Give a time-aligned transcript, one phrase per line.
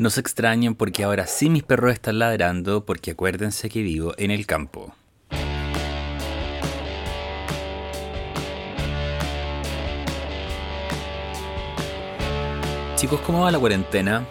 [0.00, 4.30] No se extrañen porque ahora sí mis perros están ladrando porque acuérdense que vivo en
[4.30, 4.94] el campo.
[12.96, 14.26] Chicos, ¿cómo va la cuarentena?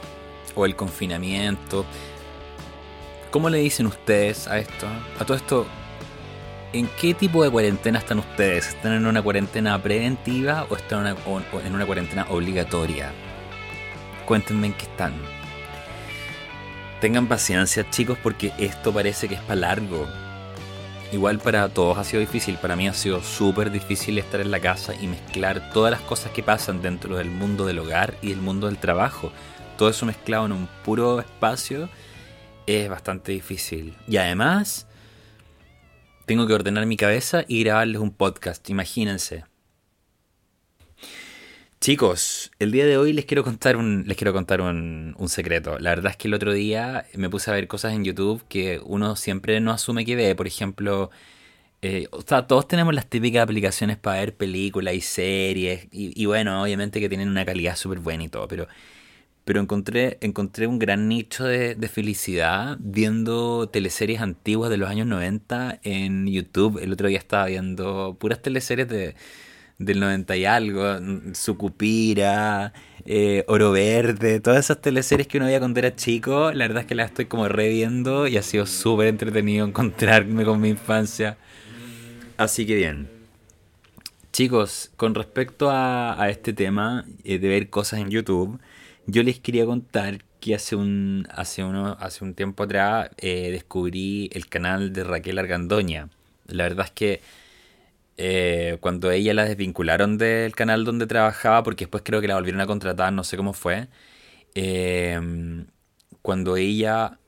[0.56, 1.86] ¿O el confinamiento?
[3.30, 4.88] ¿Cómo le dicen ustedes a esto?
[5.20, 5.68] A todo esto,
[6.74, 8.70] ¿en qué tipo de cuarentena están ustedes?
[8.70, 13.12] ¿Están en una cuarentena preventiva o están en una, en una cuarentena obligatoria?
[14.26, 15.39] Cuéntenme en qué están.
[17.02, 20.06] Tengan paciencia chicos porque esto parece que es para largo.
[21.14, 24.60] Igual para todos ha sido difícil, para mí ha sido súper difícil estar en la
[24.60, 28.42] casa y mezclar todas las cosas que pasan dentro del mundo del hogar y el
[28.42, 29.32] mundo del trabajo.
[29.78, 31.90] Todo eso mezclado en un puro espacio
[32.68, 33.96] es bastante difícil.
[34.06, 34.86] Y además,
[36.26, 39.46] tengo que ordenar mi cabeza y grabarles un podcast, imagínense.
[41.82, 45.80] Chicos, el día de hoy les quiero contar un, les quiero contar un, secreto.
[45.80, 48.82] La verdad es que el otro día me puse a ver cosas en YouTube que
[48.84, 50.36] uno siempre no asume que ve.
[50.36, 51.10] Por ejemplo,
[51.82, 55.88] eh, o sea, todos tenemos las típicas aplicaciones para ver películas y series.
[55.92, 58.48] Y, bueno, obviamente que tienen una calidad súper buena y todo.
[58.50, 58.68] Pero,
[59.46, 65.08] pero encontré, encontré un gran nicho de, de felicidad viendo teleseries antiguas de los años
[65.08, 66.80] 90 en YouTube.
[66.80, 69.16] El otro día estaba viendo puras teleseries de
[69.80, 70.84] del 90 y algo,
[71.34, 72.74] Sucupira,
[73.06, 76.88] eh, Oro Verde, todas esas teleseries que uno veía cuando era chico, la verdad es
[76.88, 81.38] que las estoy como reviendo y ha sido súper entretenido encontrarme con mi infancia.
[82.38, 83.10] Así que bien.
[84.34, 88.60] Chicos, con respecto a, este tema eh, de ver cosas en YouTube,
[89.08, 94.30] yo les quería contar que hace un, hace uno, hace un tiempo atrás eh, descubrí
[94.34, 96.10] el canal de Raquel Argandoña.
[96.48, 97.22] La verdad es que
[98.22, 102.60] eh, cuando ella la desvincularon del canal donde trabajaba, porque después creo que la volvieron
[102.60, 103.88] a contratar, no sé cómo fue,
[104.56, 105.68] em,
[106.22, 107.20] cuando ella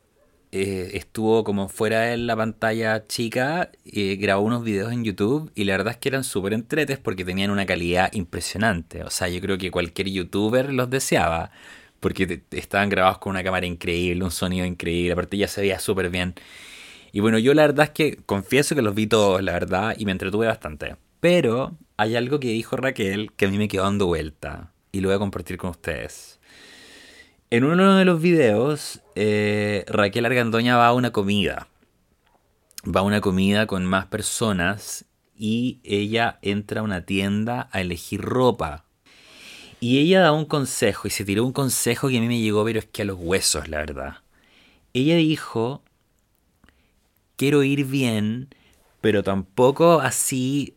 [0.51, 5.63] eh, estuvo como fuera de la pantalla chica, eh, grabó unos videos en YouTube y
[5.65, 9.03] la verdad es que eran súper entretes porque tenían una calidad impresionante.
[9.03, 11.51] O sea, yo creo que cualquier youtuber los deseaba
[12.01, 16.09] porque estaban grabados con una cámara increíble, un sonido increíble, aparte ya se veía súper
[16.09, 16.35] bien.
[17.11, 20.05] Y bueno, yo la verdad es que confieso que los vi todos, la verdad, y
[20.05, 20.95] me entretuve bastante.
[21.19, 25.09] Pero hay algo que dijo Raquel que a mí me quedó dando vuelta y lo
[25.09, 26.39] voy a compartir con ustedes.
[27.49, 31.67] En uno de los videos, eh, Raquel Argandoña va a una comida.
[32.83, 35.05] Va a una comida con más personas
[35.35, 38.85] y ella entra a una tienda a elegir ropa.
[39.81, 42.63] Y ella da un consejo y se tiró un consejo que a mí me llegó,
[42.63, 44.17] pero es que a los huesos, la verdad.
[44.93, 45.83] Ella dijo
[47.41, 48.53] quiero ir bien,
[49.01, 50.75] pero tampoco así,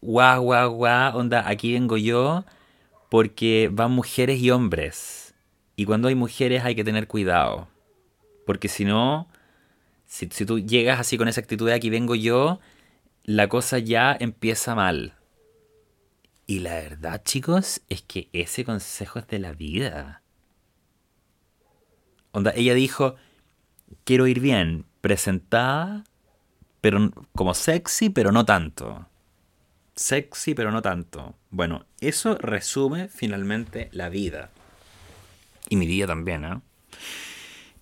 [0.00, 2.46] guau, guau, guau, onda, aquí vengo yo,
[3.10, 5.34] porque van mujeres y hombres.
[5.76, 7.68] Y cuando hay mujeres hay que tener cuidado.
[8.46, 9.28] Porque si no,
[10.06, 12.60] si, si tú llegas así con esa actitud de aquí vengo yo,
[13.24, 15.16] la cosa ya empieza mal.
[16.46, 20.22] Y la verdad, chicos, es que ese consejo es de la vida.
[22.32, 23.16] Onda, ella dijo,
[24.04, 26.02] quiero ir bien, presentada,
[26.80, 29.06] pero como sexy, pero no tanto.
[29.94, 31.36] Sexy, pero no tanto.
[31.50, 34.50] Bueno, eso resume finalmente la vida.
[35.68, 36.60] Y mi vida también, ¿eh?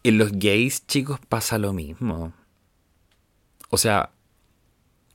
[0.02, 2.34] En los gays, chicos, pasa lo mismo.
[3.70, 4.10] O sea,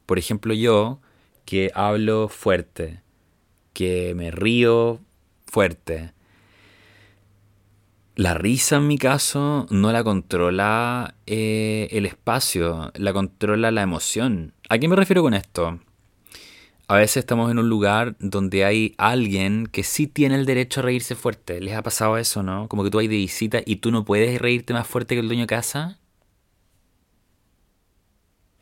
[0.07, 1.01] por ejemplo, yo
[1.45, 3.03] que hablo fuerte,
[3.73, 4.99] que me río
[5.45, 6.13] fuerte,
[8.19, 14.53] la risa en mi caso no la controla eh, el espacio, la controla la emoción.
[14.67, 15.79] ¿A qué me refiero con esto?
[16.89, 20.83] A veces estamos en un lugar donde hay alguien que sí tiene el derecho a
[20.83, 21.61] reírse fuerte.
[21.61, 22.67] ¿Les ha pasado eso, no?
[22.67, 25.27] Como que tú hay de visita y tú no puedes reírte más fuerte que el
[25.27, 25.97] dueño de casa.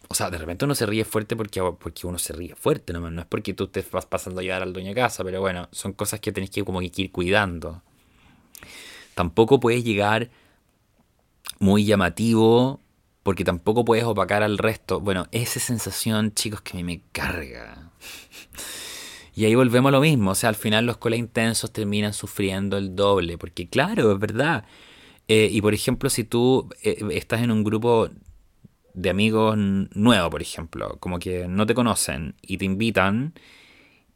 [0.07, 3.09] O sea, de repente uno se ríe fuerte porque, porque uno se ríe fuerte, no,
[3.09, 5.67] no es porque tú te vas pasando a llevar al dueño de casa, pero bueno,
[5.71, 7.81] son cosas que tenés que como que ir cuidando.
[9.17, 10.29] Tampoco puedes llegar
[11.57, 12.81] muy llamativo
[13.23, 14.99] porque tampoco puedes opacar al resto.
[14.99, 17.89] Bueno, esa sensación, chicos, que a mí me carga.
[19.33, 22.77] Y ahí volvemos a lo mismo, o sea, al final los cola intensos terminan sufriendo
[22.77, 24.65] el doble, porque claro, es verdad.
[25.27, 28.09] Eh, y por ejemplo, si tú eh, estás en un grupo
[28.93, 33.33] de amigos nuevos, por ejemplo, como que no te conocen y te invitan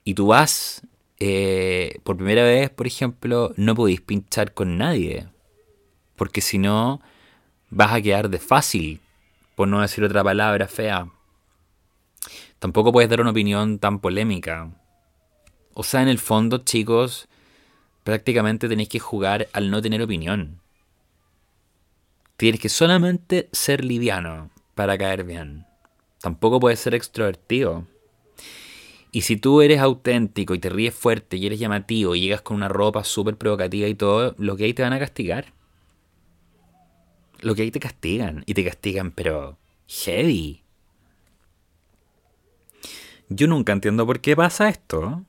[0.04, 0.84] y tú vas
[1.24, 5.28] eh, por primera vez, por ejemplo, no podéis pinchar con nadie.
[6.16, 7.00] Porque si no,
[7.70, 9.02] vas a quedar de fácil,
[9.54, 11.12] por no decir otra palabra fea.
[12.58, 14.72] Tampoco puedes dar una opinión tan polémica.
[15.76, 17.28] O sea, en el fondo, chicos,
[18.04, 20.60] prácticamente tenéis que jugar al no tener opinión.
[22.36, 25.68] Tienes que solamente ser liviano para caer bien.
[26.20, 27.86] Tampoco puedes ser extrovertido.
[29.12, 32.56] Y si tú eres auténtico y te ríes fuerte y eres llamativo y llegas con
[32.56, 35.54] una ropa súper provocativa y todo, lo que hay te van a castigar.
[37.42, 38.44] Lo que hay te castigan.
[38.46, 40.64] Y te castigan, pero heavy.
[43.28, 45.26] Yo nunca entiendo por qué pasa esto.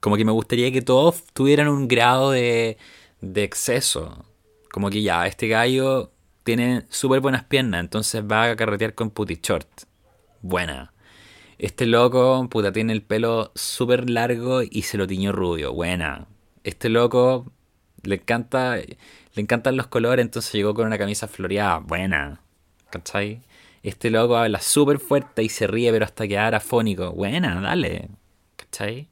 [0.00, 2.78] Como que me gustaría que todos tuvieran un grado de,
[3.20, 4.24] de exceso.
[4.72, 6.10] Como que ya, este gallo
[6.42, 9.68] tiene súper buenas piernas, entonces va a carretear con putty short.
[10.42, 10.92] Buena.
[11.60, 15.74] Este loco, puta, tiene el pelo súper largo y se lo tiñó rubio.
[15.74, 16.26] Buena.
[16.64, 17.52] Este loco
[18.02, 18.96] le encanta, le
[19.34, 21.80] encantan los colores, entonces llegó con una camisa floreada.
[21.80, 22.40] Buena.
[22.88, 23.42] ¿Cachai?
[23.82, 27.12] Este loco habla súper fuerte y se ríe, pero hasta quedar afónico.
[27.12, 28.08] Buena, dale.
[28.56, 29.08] ¿Cachai?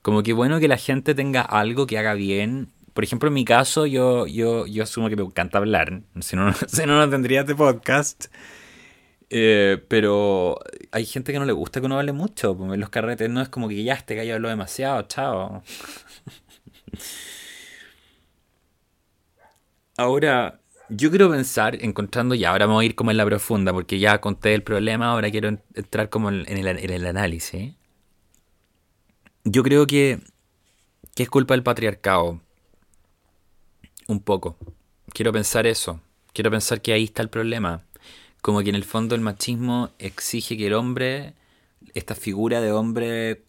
[0.00, 3.44] Como que bueno que la gente tenga algo que haga bien por ejemplo, en mi
[3.44, 6.02] caso, yo, yo, yo asumo que me encanta hablar.
[6.20, 8.26] Si no, si no, no tendría este podcast.
[9.30, 10.58] Eh, pero
[10.90, 12.56] hay gente que no le gusta que uno hable mucho.
[12.56, 15.62] Pues en los carretes no es como que ya este gallo habló demasiado, chao.
[19.96, 23.98] Ahora, yo quiero pensar, encontrando ya, ahora vamos a ir como en la profunda, porque
[23.98, 27.74] ya conté el problema, ahora quiero entrar como en el, en el análisis.
[29.44, 30.20] Yo creo que,
[31.14, 32.40] que es culpa del patriarcado
[34.06, 34.56] un poco.
[35.12, 36.00] Quiero pensar eso.
[36.32, 37.84] Quiero pensar que ahí está el problema.
[38.42, 41.34] Como que en el fondo el machismo exige que el hombre,
[41.94, 43.42] esta figura de hombre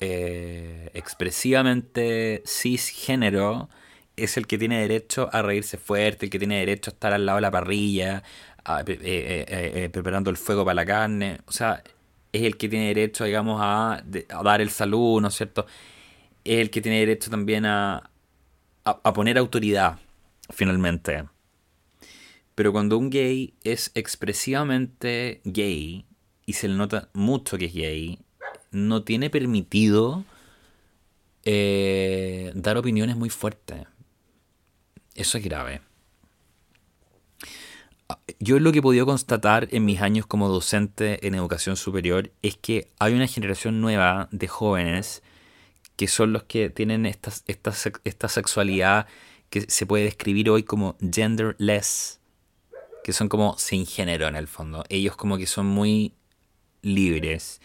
[0.00, 3.68] eh, expresivamente cisgénero,
[4.16, 7.26] es el que tiene derecho a reírse fuerte, el que tiene derecho a estar al
[7.26, 8.22] lado de la parrilla,
[8.86, 11.40] eh, eh, preparando el fuego para la carne.
[11.46, 11.82] O sea,
[12.32, 15.66] es el que tiene derecho, digamos, a, a dar el saludo, ¿no es cierto?
[16.44, 18.10] Es el que tiene derecho también a,
[18.84, 19.98] a, poner autoridad,
[20.50, 21.24] finalmente.
[22.54, 26.06] Pero cuando un gay es expresivamente gay
[26.46, 28.18] y se le nota mucho que es gay,
[28.70, 30.24] no tiene permitido
[31.44, 33.86] eh, dar opiniones muy fuertes.
[35.14, 35.80] Eso es grave.
[38.38, 42.56] Yo lo que he podido constatar en mis años como docente en educación superior es
[42.56, 45.22] que hay una generación nueva de jóvenes
[45.96, 47.72] que son los que tienen esta, esta,
[48.04, 49.06] esta sexualidad
[49.50, 52.20] que se puede describir hoy como genderless,
[53.04, 54.82] que son como sin género en el fondo.
[54.88, 56.14] Ellos como que son muy
[56.80, 57.60] libres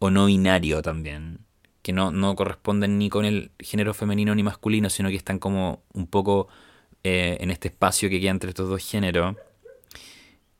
[0.00, 1.38] o no binario también,
[1.82, 5.84] que no, no corresponden ni con el género femenino ni masculino, sino que están como
[5.94, 6.48] un poco
[7.04, 9.36] eh, en este espacio que queda entre estos dos géneros.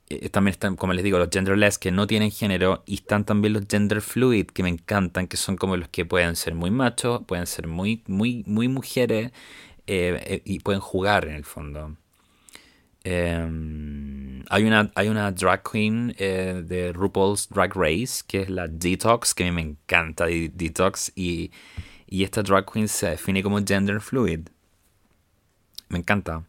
[0.08, 3.54] Eh, también están, como les digo, los genderless que no tienen género y están también
[3.54, 7.22] los gender fluid que me encantan, que son como los que pueden ser muy machos,
[7.26, 9.32] pueden ser muy, muy, muy mujeres
[9.88, 11.96] eh, y pueden jugar en el fondo.
[13.02, 19.34] Em, hay, una, hay una drag queen de RuPaul's Drag Race que es la Detox,
[19.34, 21.50] que a mí me encanta Detox y,
[22.06, 24.48] y esta drag queen se define como gender fluid.
[25.88, 26.44] Me encanta.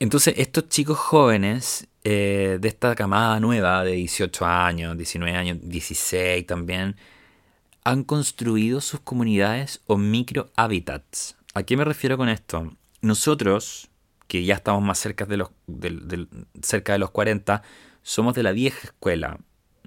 [0.00, 6.46] Entonces, estos chicos jóvenes eh, de esta camada nueva de 18 años, 19 años, 16
[6.46, 6.96] también,
[7.84, 11.36] han construido sus comunidades o micro hábitats.
[11.54, 12.72] ¿A qué me refiero con esto?
[13.00, 13.88] Nosotros,
[14.28, 15.50] que ya estamos más cerca de los,
[16.62, 17.62] cerca de los 40,
[18.02, 19.38] somos de la vieja escuela.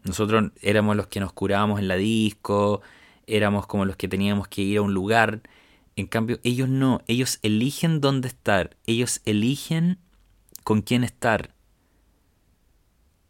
[0.03, 2.81] Nosotros éramos los que nos curábamos en la disco,
[3.27, 5.41] éramos como los que teníamos que ir a un lugar.
[5.95, 9.99] En cambio, ellos no, ellos eligen dónde estar, ellos eligen
[10.63, 11.53] con quién estar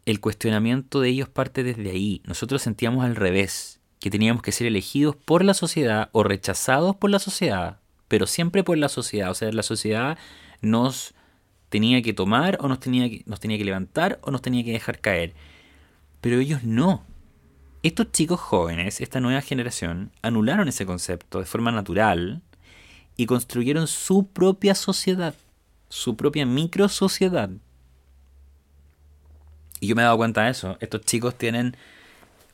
[0.06, 2.22] el cuestionamiento de ellos parte desde ahí.
[2.24, 7.10] Nosotros sentíamos al revés, que teníamos que ser elegidos por la sociedad o rechazados por
[7.10, 7.78] la sociedad,
[8.08, 9.30] pero siempre por la sociedad.
[9.30, 10.18] O sea, la sociedad
[10.62, 11.14] nos
[11.68, 14.72] tenía que tomar o nos tenía que, nos tenía que levantar o nos tenía que
[14.72, 15.34] dejar caer.
[16.20, 17.04] Pero ellos no.
[17.82, 22.40] Estos chicos jóvenes, esta nueva generación, anularon ese concepto de forma natural
[23.16, 25.34] y construyeron su propia sociedad,
[25.88, 27.50] su propia micro sociedad
[29.82, 30.76] y yo me he dado cuenta de eso.
[30.78, 31.76] Estos chicos tienen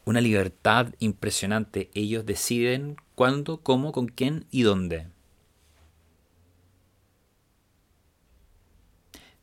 [0.06, 1.90] una libertad impresionante.
[1.92, 5.08] Ellos deciden cuándo, cómo, con quién y dónde.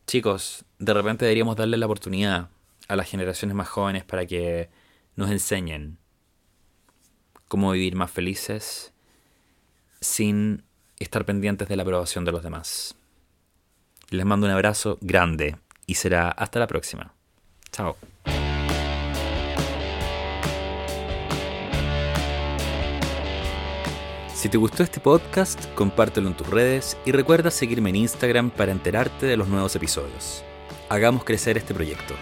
[0.07, 2.49] Chicos, de repente deberíamos darle la oportunidad
[2.87, 4.69] a las generaciones más jóvenes para que
[5.15, 5.97] nos enseñen
[7.47, 8.93] cómo vivir más felices
[10.01, 10.63] sin
[10.99, 12.95] estar pendientes de la aprobación de los demás.
[14.09, 15.57] Les mando un abrazo grande
[15.87, 17.13] y será hasta la próxima.
[17.71, 17.97] Chao.
[24.45, 28.71] Si te gustó este podcast, compártelo en tus redes y recuerda seguirme en Instagram para
[28.71, 30.43] enterarte de los nuevos episodios.
[30.87, 32.13] Hagamos crecer este proyecto.